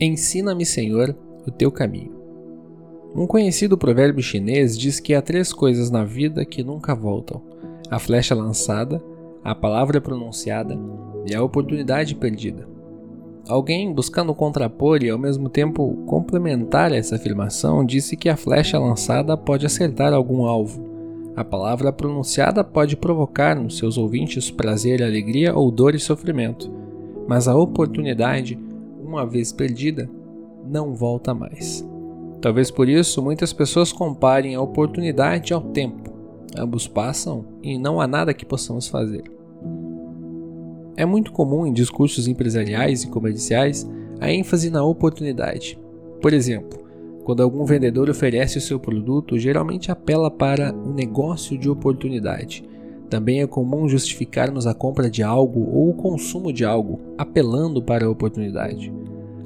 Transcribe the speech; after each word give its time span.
Ensina-me, 0.00 0.66
Senhor, 0.66 1.16
o 1.46 1.50
teu 1.50 1.70
caminho. 1.70 2.12
Um 3.14 3.28
conhecido 3.28 3.78
provérbio 3.78 4.22
chinês 4.22 4.76
diz 4.76 4.98
que 4.98 5.14
há 5.14 5.22
três 5.22 5.52
coisas 5.52 5.88
na 5.88 6.04
vida 6.04 6.44
que 6.44 6.64
nunca 6.64 6.96
voltam: 6.96 7.40
a 7.88 7.98
flecha 8.00 8.34
lançada, 8.34 9.00
a 9.44 9.54
palavra 9.54 10.00
pronunciada 10.00 10.76
e 11.30 11.34
a 11.34 11.42
oportunidade 11.42 12.16
perdida. 12.16 12.66
Alguém, 13.46 13.92
buscando 13.92 14.34
contrapor 14.34 15.02
e 15.04 15.10
ao 15.10 15.18
mesmo 15.18 15.48
tempo 15.48 16.02
complementar 16.06 16.92
essa 16.92 17.14
afirmação, 17.14 17.84
disse 17.84 18.16
que 18.16 18.28
a 18.28 18.36
flecha 18.36 18.78
lançada 18.78 19.36
pode 19.36 19.64
acertar 19.64 20.12
algum 20.12 20.44
alvo. 20.44 20.82
A 21.36 21.44
palavra 21.44 21.92
pronunciada 21.92 22.64
pode 22.64 22.96
provocar 22.96 23.54
nos 23.54 23.76
seus 23.76 23.98
ouvintes 23.98 24.50
prazer, 24.50 25.02
alegria 25.02 25.54
ou 25.54 25.70
dor 25.70 25.94
e 25.94 26.00
sofrimento, 26.00 26.72
mas 27.28 27.46
a 27.46 27.54
oportunidade, 27.54 28.58
uma 29.14 29.26
vez 29.26 29.52
perdida, 29.52 30.08
não 30.66 30.94
volta 30.94 31.34
mais. 31.34 31.86
Talvez 32.40 32.70
por 32.70 32.88
isso 32.88 33.22
muitas 33.22 33.52
pessoas 33.52 33.92
comparem 33.92 34.54
a 34.54 34.60
oportunidade 34.60 35.52
ao 35.52 35.60
tempo. 35.60 36.12
Ambos 36.56 36.86
passam 36.86 37.44
e 37.62 37.78
não 37.78 38.00
há 38.00 38.06
nada 38.06 38.34
que 38.34 38.44
possamos 38.44 38.86
fazer. 38.86 39.24
É 40.96 41.04
muito 41.04 41.32
comum 41.32 41.66
em 41.66 41.72
discursos 41.72 42.28
empresariais 42.28 43.02
e 43.02 43.08
comerciais 43.08 43.88
a 44.20 44.32
ênfase 44.32 44.70
na 44.70 44.84
oportunidade. 44.84 45.78
Por 46.20 46.32
exemplo, 46.32 46.78
quando 47.24 47.42
algum 47.42 47.64
vendedor 47.64 48.08
oferece 48.08 48.58
o 48.58 48.60
seu 48.60 48.78
produto, 48.78 49.38
geralmente 49.38 49.90
apela 49.90 50.30
para 50.30 50.72
um 50.72 50.92
negócio 50.92 51.58
de 51.58 51.68
oportunidade. 51.68 52.62
Também 53.14 53.42
é 53.42 53.46
comum 53.46 53.88
justificarmos 53.88 54.66
a 54.66 54.74
compra 54.74 55.08
de 55.08 55.22
algo 55.22 55.70
ou 55.72 55.90
o 55.90 55.94
consumo 55.94 56.52
de 56.52 56.64
algo, 56.64 56.98
apelando 57.16 57.80
para 57.80 58.06
a 58.06 58.10
oportunidade. 58.10 58.92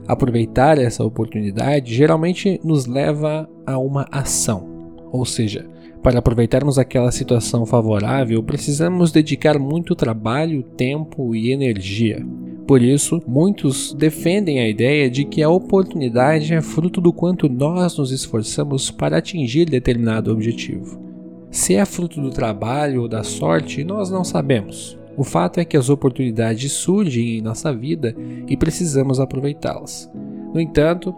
Aproveitar 0.07 0.79
essa 0.79 1.05
oportunidade 1.05 1.95
geralmente 1.95 2.59
nos 2.65 2.87
leva 2.87 3.47
a 3.67 3.77
uma 3.77 4.09
ação, 4.11 4.67
ou 5.13 5.27
seja, 5.27 5.69
para 6.03 6.19
aproveitarmos 6.19 6.79
aquela 6.79 7.13
situação 7.13 7.67
favorável, 7.67 8.43
precisamos 8.43 9.13
dedicar 9.13 9.59
muito 9.59 9.95
trabalho, 9.95 10.63
tempo 10.63 11.37
e 11.37 11.53
energia. 11.53 12.27
Por 12.67 12.81
isso, 12.81 13.21
muitos 13.29 13.93
defendem 13.93 14.61
a 14.61 14.69
ideia 14.69 15.11
de 15.11 15.27
que 15.27 15.43
a 15.43 15.51
oportunidade 15.51 16.55
é 16.55 16.63
fruto 16.63 17.03
do 17.03 17.13
quanto 17.13 17.51
nós 17.51 17.99
nos 17.99 18.13
esforçamos 18.13 18.91
para 18.91 19.19
atingir 19.19 19.67
determinado 19.67 20.33
objetivo. 20.33 21.08
Se 21.69 21.75
é 21.75 21.85
fruto 21.85 22.19
do 22.19 22.31
trabalho 22.31 23.03
ou 23.03 23.09
da 23.09 23.23
sorte, 23.23 23.85
nós 23.85 24.09
não 24.09 24.25
sabemos. 24.25 24.99
O 25.19 25.23
fato 25.23 25.61
é 25.61 25.67
que 25.67 25.77
as 25.77 25.91
oportunidades 25.91 26.73
surgem 26.73 27.37
em 27.37 27.43
nossa 27.43 27.75
vida 27.75 28.17
e 28.47 28.57
precisamos 28.57 29.21
aproveitá-las. 29.21 30.11
No 30.55 30.59
entanto, 30.59 31.15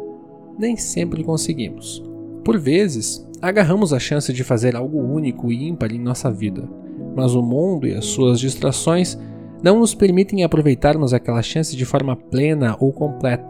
nem 0.58 0.76
sempre 0.76 1.22
conseguimos. 1.22 2.02
Por 2.44 2.58
vezes, 2.58 3.24
agarramos 3.40 3.92
a 3.92 4.00
chance 4.00 4.32
de 4.32 4.42
fazer 4.42 4.74
algo 4.74 4.98
único 4.98 5.52
e 5.52 5.68
ímpar 5.68 5.92
em 5.92 6.00
nossa 6.00 6.28
vida, 6.32 6.68
mas 7.14 7.32
o 7.32 7.42
mundo 7.42 7.86
e 7.86 7.94
as 7.94 8.06
suas 8.06 8.40
distrações 8.40 9.16
não 9.62 9.78
nos 9.78 9.94
permitem 9.94 10.42
aproveitarmos 10.42 11.14
aquela 11.14 11.42
chance 11.42 11.76
de 11.76 11.84
forma 11.84 12.16
plena 12.16 12.76
ou 12.80 12.92
completa. 12.92 13.48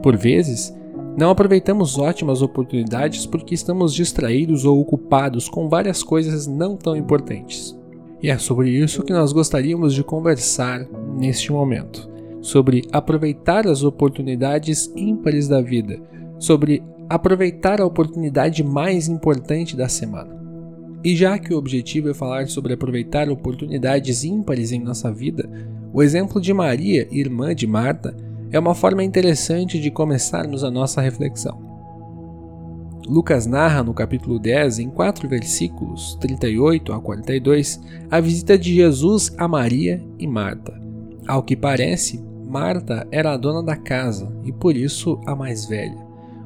Por 0.00 0.16
vezes, 0.16 0.72
não 1.16 1.30
aproveitamos 1.30 1.98
ótimas 1.98 2.42
oportunidades 2.42 3.24
porque 3.24 3.54
estamos 3.54 3.94
distraídos 3.94 4.66
ou 4.66 4.78
ocupados 4.78 5.48
com 5.48 5.68
várias 5.68 6.02
coisas 6.02 6.46
não 6.46 6.76
tão 6.76 6.94
importantes. 6.94 7.76
E 8.22 8.28
é 8.28 8.36
sobre 8.36 8.70
isso 8.70 9.02
que 9.02 9.12
nós 9.12 9.32
gostaríamos 9.32 9.94
de 9.94 10.04
conversar 10.04 10.86
neste 11.16 11.50
momento. 11.50 12.10
Sobre 12.42 12.86
aproveitar 12.92 13.66
as 13.66 13.82
oportunidades 13.82 14.92
ímpares 14.94 15.48
da 15.48 15.60
vida, 15.60 15.98
sobre 16.38 16.82
aproveitar 17.08 17.80
a 17.80 17.86
oportunidade 17.86 18.62
mais 18.62 19.08
importante 19.08 19.76
da 19.76 19.88
semana. 19.88 20.36
E 21.02 21.14
já 21.16 21.38
que 21.38 21.54
o 21.54 21.58
objetivo 21.58 22.10
é 22.10 22.14
falar 22.14 22.48
sobre 22.48 22.74
aproveitar 22.74 23.30
oportunidades 23.30 24.24
ímpares 24.24 24.72
em 24.72 24.80
nossa 24.80 25.12
vida, 25.12 25.48
o 25.92 26.02
exemplo 26.02 26.40
de 26.40 26.52
Maria, 26.52 27.06
irmã 27.10 27.54
de 27.54 27.66
Marta, 27.66 28.14
é 28.56 28.58
uma 28.58 28.74
forma 28.74 29.04
interessante 29.04 29.78
de 29.78 29.90
começarmos 29.90 30.64
a 30.64 30.70
nossa 30.70 31.02
reflexão. 31.02 31.60
Lucas 33.06 33.46
narra 33.46 33.82
no 33.82 33.92
capítulo 33.92 34.38
10, 34.38 34.78
em 34.78 34.88
quatro 34.88 35.28
versículos, 35.28 36.16
38 36.20 36.92
a 36.92 37.00
42, 37.00 37.80
a 38.10 38.18
visita 38.18 38.58
de 38.58 38.74
Jesus 38.74 39.32
a 39.36 39.46
Maria 39.46 40.02
e 40.18 40.26
Marta. 40.26 40.72
Ao 41.28 41.42
que 41.42 41.54
parece, 41.54 42.24
Marta 42.46 43.06
era 43.12 43.32
a 43.32 43.36
dona 43.36 43.62
da 43.62 43.76
casa 43.76 44.34
e 44.42 44.50
por 44.50 44.74
isso 44.74 45.20
a 45.26 45.36
mais 45.36 45.66
velha. 45.66 45.98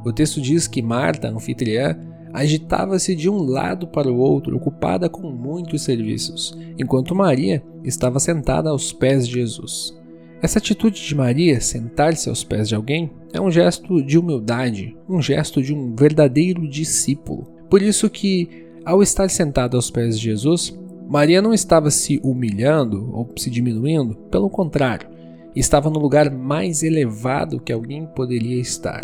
O 0.05 0.13
texto 0.13 0.41
diz 0.41 0.67
que 0.67 0.83
Marta, 0.83 1.29
anfitriã, 1.29 1.97
agitava-se 2.33 3.15
de 3.15 3.31
um 3.31 3.39
lado 3.43 3.87
para 3.87 4.11
o 4.11 4.19
outro, 4.19 4.57
ocupada 4.57 5.09
com 5.09 5.31
muitos 5.31 5.83
serviços, 5.83 6.59
enquanto 6.77 7.15
Maria 7.15 7.63
estava 7.85 8.19
sentada 8.19 8.71
aos 8.71 8.93
pés 8.93 9.29
de 9.29 9.35
Jesus. 9.35 10.00
Essa 10.43 10.59
atitude 10.59 11.07
de 11.07 11.15
Maria, 11.15 11.61
sentar-se 11.61 12.29
aos 12.29 12.43
pés 12.43 12.69
de 12.69 12.75
alguém, 12.75 13.11
é 13.33 13.41
um 13.41 13.51
gesto 13.51 14.03
de 14.03 14.19
humildade, 14.19 14.97
um 15.07 15.21
gesto 15.21 15.63
de 15.63 15.75
um 15.75 15.95
verdadeiro 15.95 16.67
discípulo. 16.67 17.47
Por 17.69 17.83
isso 17.83 18.09
que, 18.09 18.67
ao 18.85 19.03
estar 19.03 19.29
sentada 19.29 19.77
aos 19.77 19.91
pés 19.91 20.19
de 20.19 20.25
Jesus, 20.25 20.77
Maria 21.07 21.43
não 21.43 21.53
estava 21.53 21.91
se 21.91 22.19
humilhando 22.25 23.11
ou 23.13 23.29
se 23.37 23.51
diminuindo, 23.51 24.17
pelo 24.31 24.49
contrário, 24.49 25.09
estava 25.55 25.91
no 25.91 25.99
lugar 25.99 26.31
mais 26.31 26.83
elevado 26.83 27.61
que 27.61 27.73
alguém 27.73 28.07
poderia 28.07 28.61
estar 28.61 29.03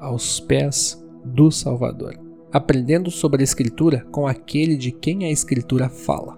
aos 0.00 0.40
pés 0.40 1.00
do 1.24 1.52
Salvador, 1.52 2.18
aprendendo 2.52 3.12
sobre 3.12 3.42
a 3.42 3.44
Escritura 3.44 4.04
com 4.10 4.26
aquele 4.26 4.76
de 4.76 4.90
quem 4.90 5.24
a 5.24 5.30
Escritura 5.30 5.88
fala. 5.88 6.36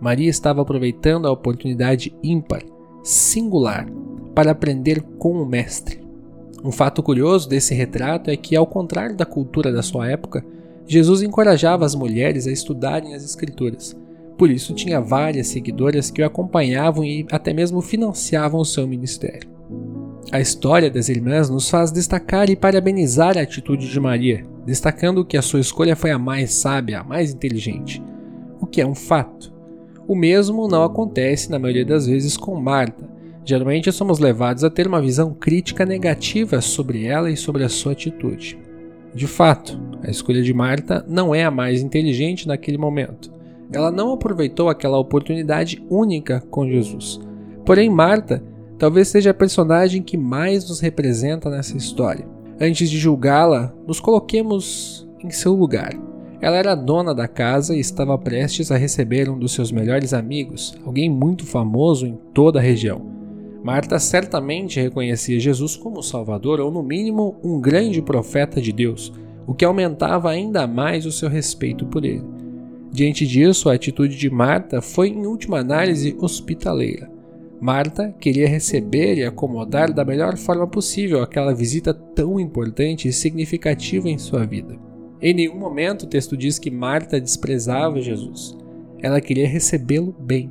Maria 0.00 0.28
estava 0.28 0.62
aproveitando 0.62 1.28
a 1.28 1.30
oportunidade 1.32 2.12
ímpar, 2.24 2.62
singular, 3.02 3.86
para 4.34 4.52
aprender 4.52 5.02
com 5.18 5.32
o 5.42 5.46
Mestre. 5.46 6.00
Um 6.64 6.70
fato 6.70 7.02
curioso 7.02 7.48
desse 7.48 7.74
retrato 7.74 8.30
é 8.30 8.36
que, 8.36 8.54
ao 8.54 8.66
contrário 8.66 9.16
da 9.16 9.26
cultura 9.26 9.72
da 9.72 9.82
sua 9.82 10.08
época, 10.08 10.44
Jesus 10.86 11.22
encorajava 11.22 11.84
as 11.84 11.94
mulheres 11.94 12.46
a 12.46 12.52
estudarem 12.52 13.14
as 13.14 13.24
Escrituras. 13.24 13.96
Por 14.38 14.50
isso, 14.50 14.74
tinha 14.74 15.00
várias 15.00 15.48
seguidoras 15.48 16.10
que 16.10 16.22
o 16.22 16.26
acompanhavam 16.26 17.04
e 17.04 17.26
até 17.30 17.52
mesmo 17.52 17.80
financiavam 17.80 18.60
o 18.60 18.64
seu 18.64 18.86
ministério. 18.86 19.50
A 20.30 20.40
história 20.40 20.90
das 20.90 21.08
irmãs 21.08 21.50
nos 21.50 21.68
faz 21.68 21.90
destacar 21.92 22.48
e 22.48 22.56
parabenizar 22.56 23.36
a 23.36 23.42
atitude 23.42 23.90
de 23.90 24.00
Maria, 24.00 24.46
destacando 24.64 25.24
que 25.24 25.36
a 25.36 25.42
sua 25.42 25.60
escolha 25.60 25.96
foi 25.96 26.10
a 26.10 26.18
mais 26.18 26.54
sábia, 26.54 27.00
a 27.00 27.04
mais 27.04 27.32
inteligente, 27.32 28.02
o 28.60 28.66
que 28.66 28.80
é 28.80 28.86
um 28.86 28.94
fato. 28.94 29.51
O 30.12 30.14
mesmo 30.14 30.68
não 30.68 30.84
acontece 30.84 31.50
na 31.50 31.58
maioria 31.58 31.86
das 31.86 32.06
vezes 32.06 32.36
com 32.36 32.54
Marta. 32.60 33.08
Geralmente 33.46 33.90
somos 33.90 34.18
levados 34.18 34.62
a 34.62 34.68
ter 34.68 34.86
uma 34.86 35.00
visão 35.00 35.32
crítica 35.32 35.86
negativa 35.86 36.60
sobre 36.60 37.06
ela 37.06 37.30
e 37.30 37.36
sobre 37.36 37.64
a 37.64 37.68
sua 37.70 37.92
atitude. 37.92 38.58
De 39.14 39.26
fato, 39.26 39.80
a 40.02 40.10
escolha 40.10 40.42
de 40.42 40.52
Marta 40.52 41.02
não 41.08 41.34
é 41.34 41.44
a 41.44 41.50
mais 41.50 41.80
inteligente 41.80 42.46
naquele 42.46 42.76
momento. 42.76 43.32
Ela 43.72 43.90
não 43.90 44.12
aproveitou 44.12 44.68
aquela 44.68 44.98
oportunidade 44.98 45.82
única 45.88 46.42
com 46.50 46.68
Jesus. 46.68 47.18
Porém, 47.64 47.88
Marta 47.88 48.44
talvez 48.78 49.08
seja 49.08 49.30
a 49.30 49.34
personagem 49.34 50.02
que 50.02 50.18
mais 50.18 50.68
nos 50.68 50.78
representa 50.78 51.48
nessa 51.48 51.74
história. 51.74 52.28
Antes 52.60 52.90
de 52.90 52.98
julgá-la, 52.98 53.72
nos 53.86 53.98
coloquemos 53.98 55.08
em 55.24 55.30
seu 55.30 55.54
lugar. 55.54 56.11
Ela 56.42 56.56
era 56.56 56.74
dona 56.74 57.14
da 57.14 57.28
casa 57.28 57.72
e 57.72 57.78
estava 57.78 58.18
prestes 58.18 58.72
a 58.72 58.76
receber 58.76 59.30
um 59.30 59.38
dos 59.38 59.52
seus 59.52 59.70
melhores 59.70 60.12
amigos, 60.12 60.74
alguém 60.84 61.08
muito 61.08 61.46
famoso 61.46 62.04
em 62.04 62.18
toda 62.34 62.58
a 62.58 62.62
região. 62.62 63.00
Marta 63.62 63.96
certamente 64.00 64.80
reconhecia 64.80 65.38
Jesus 65.38 65.76
como 65.76 66.02
Salvador 66.02 66.58
ou, 66.58 66.68
no 66.68 66.82
mínimo, 66.82 67.36
um 67.44 67.60
grande 67.60 68.02
profeta 68.02 68.60
de 68.60 68.72
Deus, 68.72 69.12
o 69.46 69.54
que 69.54 69.64
aumentava 69.64 70.30
ainda 70.30 70.66
mais 70.66 71.06
o 71.06 71.12
seu 71.12 71.28
respeito 71.28 71.86
por 71.86 72.04
ele. 72.04 72.24
Diante 72.90 73.24
disso, 73.24 73.70
a 73.70 73.74
atitude 73.74 74.16
de 74.16 74.28
Marta 74.28 74.82
foi, 74.82 75.10
em 75.10 75.24
última 75.24 75.60
análise, 75.60 76.16
hospitaleira. 76.20 77.08
Marta 77.60 78.12
queria 78.18 78.48
receber 78.48 79.16
e 79.16 79.24
acomodar 79.24 79.92
da 79.92 80.04
melhor 80.04 80.36
forma 80.36 80.66
possível 80.66 81.22
aquela 81.22 81.54
visita 81.54 81.94
tão 81.94 82.40
importante 82.40 83.06
e 83.06 83.12
significativa 83.12 84.10
em 84.10 84.18
sua 84.18 84.44
vida. 84.44 84.91
Em 85.22 85.32
nenhum 85.32 85.56
momento 85.56 86.02
o 86.02 86.08
texto 86.08 86.36
diz 86.36 86.58
que 86.58 86.68
Marta 86.68 87.20
desprezava 87.20 88.00
Jesus. 88.00 88.58
Ela 88.98 89.20
queria 89.20 89.46
recebê-lo 89.46 90.12
bem. 90.18 90.50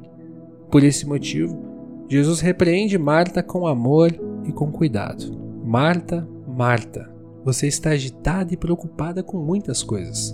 Por 0.71 0.81
esse 0.81 1.05
motivo, 1.05 1.59
Jesus 2.07 2.39
repreende 2.39 2.97
Marta 2.97 3.43
com 3.43 3.67
amor 3.67 4.11
e 4.45 4.51
com 4.53 4.71
cuidado. 4.71 5.37
Marta, 5.65 6.25
Marta, 6.47 7.13
você 7.43 7.67
está 7.67 7.89
agitada 7.89 8.53
e 8.53 8.57
preocupada 8.57 9.21
com 9.21 9.37
muitas 9.37 9.83
coisas. 9.83 10.33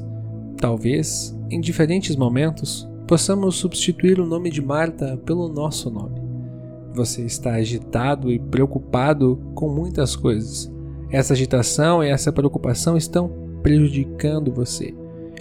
Talvez, 0.57 1.36
em 1.50 1.60
diferentes 1.60 2.16
momentos, 2.16 2.88
possamos 3.07 3.56
substituir 3.56 4.19
o 4.19 4.28
nome 4.28 4.51
de 4.51 4.62
Marta 4.62 5.18
pelo 5.25 5.48
nosso 5.50 5.90
nome. 5.90 6.22
Você 6.94 7.24
está 7.24 7.54
agitado 7.54 8.31
e 8.31 8.38
preocupado 8.38 9.40
com 9.56 9.68
muitas 9.68 10.16
coisas. 10.16 10.72
Essa 11.10 11.33
agitação 11.33 12.04
e 12.04 12.10
essa 12.10 12.31
preocupação 12.31 12.95
estão 12.95 13.47
prejudicando 13.68 14.50
você, 14.50 14.94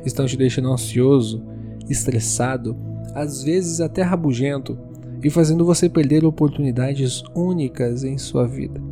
estão 0.05 0.26
te 0.26 0.37
deixando 0.37 0.73
ansioso, 0.73 1.44
estressado, 1.88 2.76
às 3.14 3.44
vezes 3.44 3.81
até 3.81 4.02
rabugento 4.02 4.76
e 5.23 5.31
fazendo 5.31 5.64
você 5.64 5.88
perder 5.88 6.25
oportunidades 6.25 7.23
únicas 7.37 8.02
em 8.02 8.19
sua 8.19 8.44
vida. 8.44 8.82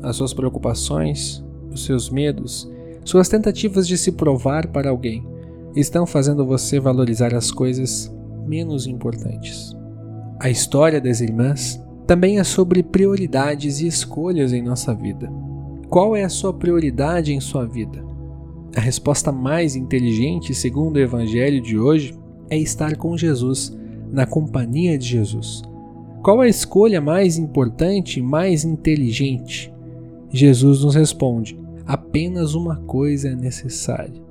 As 0.00 0.14
suas 0.14 0.32
preocupações, 0.32 1.44
os 1.68 1.84
seus 1.84 2.10
medos, 2.10 2.70
suas 3.04 3.28
tentativas 3.28 3.88
de 3.88 3.98
se 3.98 4.12
provar 4.12 4.68
para 4.68 4.90
alguém 4.90 5.26
estão 5.74 6.06
fazendo 6.06 6.46
você 6.46 6.78
valorizar 6.78 7.34
as 7.34 7.50
coisas 7.50 8.08
menos 8.46 8.86
importantes. 8.86 9.76
A 10.38 10.48
história 10.48 11.00
das 11.00 11.20
irmãs 11.20 11.82
também 12.06 12.38
é 12.38 12.44
sobre 12.44 12.84
prioridades 12.84 13.80
e 13.80 13.88
escolhas 13.88 14.52
em 14.52 14.62
nossa 14.62 14.94
vida. 14.94 15.28
Qual 15.88 16.14
é 16.14 16.22
a 16.22 16.28
sua 16.28 16.54
prioridade 16.54 17.34
em 17.34 17.40
sua 17.40 17.66
vida? 17.66 18.09
A 18.76 18.80
resposta 18.80 19.32
mais 19.32 19.74
inteligente, 19.74 20.54
segundo 20.54 20.96
o 20.96 21.00
Evangelho 21.00 21.60
de 21.60 21.76
hoje, 21.76 22.14
é 22.48 22.56
estar 22.56 22.96
com 22.96 23.16
Jesus, 23.16 23.76
na 24.12 24.26
companhia 24.26 24.96
de 24.96 25.06
Jesus. 25.06 25.62
Qual 26.22 26.40
a 26.40 26.48
escolha 26.48 27.00
mais 27.00 27.36
importante, 27.36 28.20
mais 28.20 28.64
inteligente? 28.64 29.72
Jesus 30.30 30.84
nos 30.84 30.94
responde: 30.94 31.58
apenas 31.86 32.54
uma 32.54 32.76
coisa 32.76 33.30
é 33.30 33.34
necessária. 33.34 34.22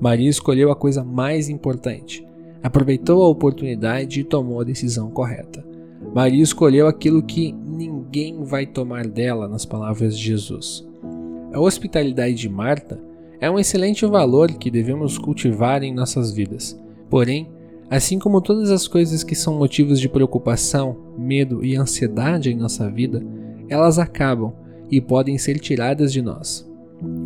Maria 0.00 0.30
escolheu 0.30 0.70
a 0.70 0.76
coisa 0.76 1.04
mais 1.04 1.48
importante, 1.48 2.26
aproveitou 2.62 3.22
a 3.22 3.28
oportunidade 3.28 4.20
e 4.20 4.24
tomou 4.24 4.60
a 4.60 4.64
decisão 4.64 5.10
correta. 5.10 5.64
Maria 6.14 6.42
escolheu 6.42 6.86
aquilo 6.86 7.22
que 7.22 7.52
ninguém 7.52 8.42
vai 8.44 8.66
tomar 8.66 9.06
dela, 9.06 9.48
nas 9.48 9.64
palavras 9.64 10.16
de 10.16 10.24
Jesus. 10.24 10.86
A 11.52 11.60
hospitalidade 11.60 12.34
de 12.34 12.48
Marta 12.48 13.00
é 13.44 13.50
um 13.50 13.58
excelente 13.58 14.06
valor 14.06 14.50
que 14.52 14.70
devemos 14.70 15.18
cultivar 15.18 15.82
em 15.82 15.92
nossas 15.92 16.32
vidas. 16.32 16.80
Porém, 17.10 17.52
assim 17.90 18.18
como 18.18 18.40
todas 18.40 18.70
as 18.70 18.88
coisas 18.88 19.22
que 19.22 19.34
são 19.34 19.58
motivos 19.58 20.00
de 20.00 20.08
preocupação, 20.08 20.96
medo 21.18 21.62
e 21.62 21.76
ansiedade 21.76 22.50
em 22.50 22.56
nossa 22.56 22.90
vida, 22.90 23.22
elas 23.68 23.98
acabam 23.98 24.54
e 24.90 24.98
podem 24.98 25.36
ser 25.36 25.58
tiradas 25.58 26.10
de 26.10 26.22
nós. 26.22 26.66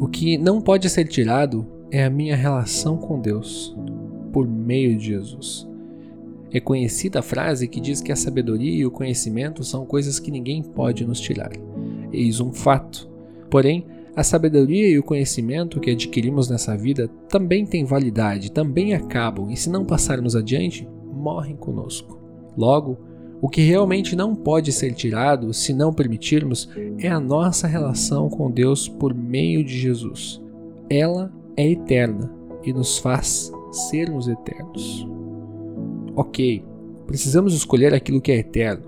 O 0.00 0.09
que 0.09 0.37
não 0.37 0.61
pode 0.61 0.91
ser 0.91 1.06
tirado 1.06 1.65
é 1.88 2.05
a 2.05 2.11
minha 2.11 2.35
relação 2.35 2.97
com 2.97 3.20
Deus 3.20 3.76
por 4.32 4.49
meio 4.49 4.99
de 4.99 5.06
Jesus. 5.06 5.69
É 6.50 6.59
conhecida 6.59 7.20
a 7.20 7.23
frase 7.23 7.69
que 7.69 7.81
diz 7.81 8.00
que 8.00 8.11
a 8.11 8.17
sabedoria 8.17 8.73
e 8.73 8.85
o 8.85 8.91
conhecimento 8.91 9.62
são 9.62 9.87
coisas 9.87 10.19
que 10.19 10.32
ninguém 10.32 10.65
pode 10.65 11.06
nos 11.06 11.20
tirar. 11.20 11.53
Eis 12.12 12.41
um 12.41 12.53
fato. 12.53 13.09
Porém, 13.49 13.87
a 14.19 14.25
sabedoria 14.25 14.88
e 14.88 14.99
o 14.99 15.03
conhecimento 15.05 15.79
que 15.79 15.93
adquirimos 15.93 16.50
nessa 16.50 16.76
vida 16.76 17.06
também 17.29 17.65
têm 17.65 17.85
validade, 17.85 18.50
também 18.50 18.93
acabam, 18.93 19.49
e 19.49 19.56
se 19.56 19.70
não 19.70 19.85
passarmos 19.85 20.35
adiante, 20.35 20.88
morrem 21.15 21.55
conosco. 21.55 22.19
Logo, 22.56 22.99
o 23.41 23.49
que 23.49 23.61
realmente 23.61 24.17
não 24.17 24.35
pode 24.35 24.73
ser 24.73 24.93
tirado, 24.93 25.55
se 25.55 25.73
não 25.73 25.93
permitirmos, 25.93 26.69
é 26.99 27.06
a 27.06 27.20
nossa 27.20 27.69
relação 27.69 28.29
com 28.29 28.50
Deus 28.50 28.88
por 28.88 29.15
meio 29.15 29.62
de 29.62 29.79
Jesus. 29.79 30.43
Ela 30.91 31.32
é 31.56 31.70
eterna 31.70 32.29
e 32.65 32.73
nos 32.73 32.99
faz 32.99 33.53
sermos 33.70 34.26
eternos. 34.26 35.06
Ok, 36.17 36.65
precisamos 37.06 37.55
escolher 37.55 37.94
aquilo 37.94 38.20
que 38.20 38.32
é 38.32 38.38
eterno. 38.38 38.82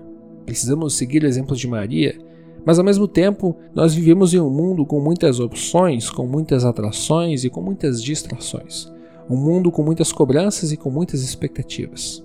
Precisamos 0.45 0.93
seguir 0.95 1.23
o 1.23 1.27
exemplo 1.27 1.55
de 1.55 1.69
Maria 1.69 2.19
mas 2.65 2.77
ao 2.77 2.85
mesmo 2.85 3.07
tempo, 3.07 3.55
nós 3.73 3.93
vivemos 3.93 4.33
em 4.33 4.39
um 4.39 4.49
mundo 4.49 4.85
com 4.85 4.99
muitas 4.99 5.39
opções, 5.39 6.09
com 6.09 6.27
muitas 6.27 6.63
atrações 6.63 7.43
e 7.43 7.49
com 7.49 7.61
muitas 7.61 8.01
distrações. 8.01 8.91
Um 9.29 9.35
mundo 9.35 9.71
com 9.71 9.81
muitas 9.81 10.11
cobranças 10.11 10.71
e 10.71 10.77
com 10.77 10.89
muitas 10.89 11.23
expectativas. 11.23 12.23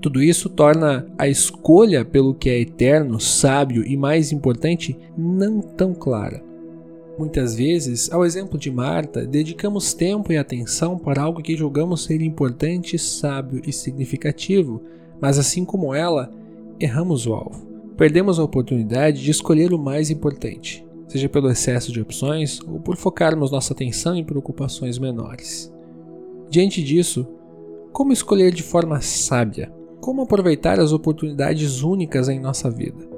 Tudo 0.00 0.22
isso 0.22 0.48
torna 0.48 1.06
a 1.16 1.28
escolha 1.28 2.04
pelo 2.04 2.34
que 2.34 2.50
é 2.50 2.60
eterno, 2.60 3.20
sábio 3.20 3.84
e 3.86 3.96
mais 3.96 4.32
importante 4.32 4.96
não 5.16 5.60
tão 5.60 5.94
clara. 5.94 6.42
Muitas 7.18 7.54
vezes, 7.54 8.12
ao 8.12 8.24
exemplo 8.26 8.58
de 8.58 8.70
Marta, 8.70 9.24
dedicamos 9.24 9.94
tempo 9.94 10.32
e 10.32 10.36
atenção 10.36 10.98
para 10.98 11.22
algo 11.22 11.42
que 11.42 11.56
julgamos 11.56 12.04
ser 12.04 12.20
importante, 12.20 12.98
sábio 12.98 13.62
e 13.66 13.72
significativo, 13.72 14.82
mas 15.18 15.38
assim 15.38 15.64
como 15.64 15.94
ela, 15.94 16.30
erramos 16.78 17.26
o 17.26 17.32
alvo 17.32 17.75
perdemos 17.96 18.38
a 18.38 18.44
oportunidade 18.44 19.22
de 19.22 19.30
escolher 19.30 19.72
o 19.72 19.78
mais 19.78 20.10
importante, 20.10 20.86
seja 21.08 21.28
pelo 21.28 21.50
excesso 21.50 21.90
de 21.90 22.00
opções 22.00 22.60
ou 22.60 22.78
por 22.78 22.96
focarmos 22.96 23.50
nossa 23.50 23.72
atenção 23.72 24.14
em 24.14 24.24
preocupações 24.24 24.98
menores. 24.98 25.72
Diante 26.50 26.82
disso, 26.82 27.26
como 27.92 28.12
escolher 28.12 28.52
de 28.52 28.62
forma 28.62 29.00
sábia? 29.00 29.72
Como 30.00 30.22
aproveitar 30.22 30.78
as 30.78 30.92
oportunidades 30.92 31.82
únicas 31.82 32.28
em 32.28 32.38
nossa 32.38 32.70
vida? 32.70 33.08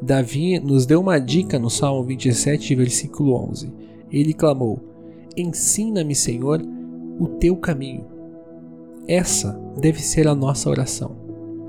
Davi 0.00 0.58
nos 0.58 0.86
deu 0.86 1.00
uma 1.00 1.18
dica 1.18 1.58
no 1.58 1.68
Salmo 1.68 2.02
27, 2.04 2.74
versículo 2.74 3.34
11. 3.34 3.70
Ele 4.10 4.32
clamou: 4.32 4.80
Ensina-me, 5.36 6.14
Senhor, 6.14 6.62
o 7.18 7.28
teu 7.28 7.56
caminho. 7.56 8.06
Essa 9.06 9.52
deve 9.78 10.00
ser 10.00 10.26
a 10.26 10.34
nossa 10.34 10.70
oração. 10.70 11.16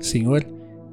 Senhor, 0.00 0.46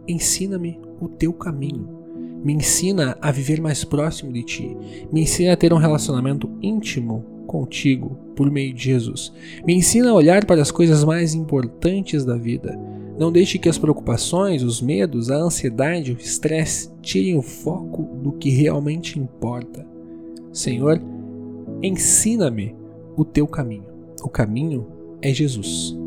ensina-me 0.07 0.79
o 0.99 1.07
teu 1.07 1.33
caminho. 1.33 1.97
Me 2.43 2.53
ensina 2.53 3.17
a 3.21 3.31
viver 3.31 3.59
mais 3.59 3.83
próximo 3.83 4.31
de 4.31 4.43
ti. 4.43 4.77
Me 5.11 5.21
ensina 5.21 5.53
a 5.53 5.57
ter 5.57 5.73
um 5.73 5.77
relacionamento 5.77 6.49
íntimo 6.61 7.25
contigo 7.47 8.17
por 8.35 8.51
meio 8.51 8.73
de 8.73 8.83
Jesus. 8.83 9.33
Me 9.65 9.73
ensina 9.73 10.11
a 10.11 10.13
olhar 10.13 10.45
para 10.45 10.61
as 10.61 10.69
coisas 10.69 11.03
mais 11.03 11.33
importantes 11.33 12.23
da 12.23 12.35
vida. 12.35 12.77
Não 13.17 13.31
deixe 13.31 13.57
que 13.57 13.67
as 13.67 13.79
preocupações, 13.79 14.61
os 14.61 14.79
medos, 14.79 15.31
a 15.31 15.37
ansiedade, 15.37 16.11
o 16.11 16.17
estresse 16.17 16.91
tirem 17.01 17.35
o 17.35 17.41
foco 17.41 18.03
do 18.21 18.33
que 18.33 18.49
realmente 18.49 19.19
importa. 19.19 19.87
Senhor, 20.53 21.01
ensina-me 21.81 22.75
o 23.15 23.25
teu 23.25 23.47
caminho. 23.47 23.87
O 24.21 24.29
caminho 24.29 24.85
é 25.21 25.33
Jesus. 25.33 25.97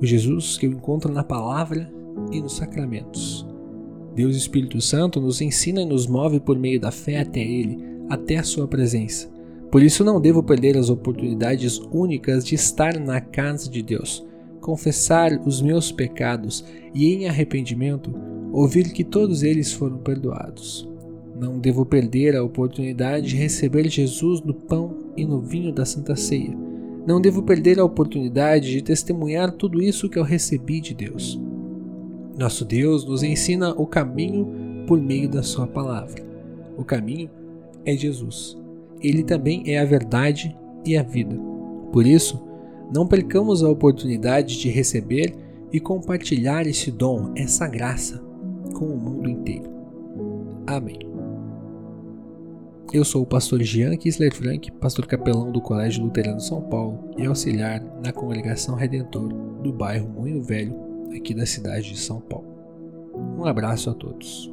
O 0.00 0.04
Jesus 0.04 0.58
que 0.58 0.66
eu 0.66 0.72
encontro 0.72 1.10
na 1.12 1.24
palavra 1.24 1.90
e 2.30 2.40
nos 2.40 2.56
sacramentos. 2.56 3.47
Deus 4.18 4.34
Espírito 4.34 4.80
Santo 4.80 5.20
nos 5.20 5.40
ensina 5.40 5.80
e 5.80 5.84
nos 5.84 6.08
move 6.08 6.40
por 6.40 6.58
meio 6.58 6.80
da 6.80 6.90
fé 6.90 7.20
até 7.20 7.38
Ele, 7.38 7.78
até 8.10 8.36
a 8.36 8.42
Sua 8.42 8.66
presença. 8.66 9.30
Por 9.70 9.80
isso 9.80 10.02
não 10.02 10.20
devo 10.20 10.42
perder 10.42 10.76
as 10.76 10.90
oportunidades 10.90 11.78
únicas 11.92 12.44
de 12.44 12.56
estar 12.56 12.98
na 12.98 13.20
casa 13.20 13.70
de 13.70 13.80
Deus, 13.80 14.26
confessar 14.60 15.40
os 15.46 15.62
meus 15.62 15.92
pecados 15.92 16.64
e, 16.92 17.14
em 17.14 17.28
arrependimento, 17.28 18.12
ouvir 18.52 18.92
que 18.92 19.04
todos 19.04 19.44
eles 19.44 19.72
foram 19.72 19.98
perdoados. 19.98 20.90
Não 21.40 21.60
devo 21.60 21.86
perder 21.86 22.34
a 22.34 22.42
oportunidade 22.42 23.28
de 23.28 23.36
receber 23.36 23.88
Jesus 23.88 24.40
no 24.40 24.52
pão 24.52 25.12
e 25.16 25.24
no 25.24 25.40
vinho 25.40 25.72
da 25.72 25.84
Santa 25.84 26.16
Ceia. 26.16 26.58
Não 27.06 27.20
devo 27.20 27.40
perder 27.40 27.78
a 27.78 27.84
oportunidade 27.84 28.68
de 28.68 28.82
testemunhar 28.82 29.52
tudo 29.52 29.80
isso 29.80 30.08
que 30.08 30.18
eu 30.18 30.24
recebi 30.24 30.80
de 30.80 30.92
Deus. 30.92 31.40
Nosso 32.38 32.64
Deus 32.64 33.04
nos 33.04 33.24
ensina 33.24 33.72
o 33.72 33.84
caminho 33.84 34.84
por 34.86 35.00
meio 35.00 35.28
da 35.28 35.42
Sua 35.42 35.66
palavra. 35.66 36.22
O 36.76 36.84
caminho 36.84 37.28
é 37.84 37.96
Jesus. 37.96 38.56
Ele 39.00 39.24
também 39.24 39.64
é 39.66 39.80
a 39.80 39.84
verdade 39.84 40.56
e 40.86 40.96
a 40.96 41.02
vida. 41.02 41.36
Por 41.92 42.06
isso, 42.06 42.40
não 42.94 43.08
percamos 43.08 43.64
a 43.64 43.68
oportunidade 43.68 44.56
de 44.56 44.68
receber 44.68 45.34
e 45.72 45.80
compartilhar 45.80 46.64
esse 46.64 46.92
dom, 46.92 47.32
essa 47.36 47.66
graça, 47.66 48.22
com 48.72 48.86
o 48.86 48.96
mundo 48.96 49.28
inteiro. 49.28 49.68
Amém. 50.64 51.00
Eu 52.92 53.04
sou 53.04 53.22
o 53.22 53.26
pastor 53.26 53.60
Jean 53.62 53.96
Kisler 53.96 54.32
Frank, 54.32 54.70
pastor 54.72 55.06
capelão 55.06 55.50
do 55.50 55.60
Colégio 55.60 56.04
Luterano 56.04 56.40
São 56.40 56.62
Paulo 56.62 57.00
e 57.18 57.26
auxiliar 57.26 57.84
na 58.02 58.12
Congregação 58.12 58.76
Redentor 58.76 59.28
do 59.62 59.72
bairro 59.72 60.08
Moinho 60.08 60.42
Velho, 60.42 60.87
aqui 61.16 61.34
da 61.34 61.46
cidade 61.46 61.90
de 61.90 61.98
São 61.98 62.20
Paulo. 62.20 62.46
Um 63.38 63.44
abraço 63.44 63.90
a 63.90 63.94
todos. 63.94 64.52